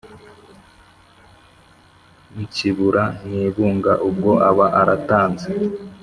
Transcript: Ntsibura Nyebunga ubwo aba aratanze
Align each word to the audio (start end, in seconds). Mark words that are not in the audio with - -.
Ntsibura 2.43 3.03
Nyebunga 3.29 3.93
ubwo 4.09 4.31
aba 4.49 4.65
aratanze 4.79 5.49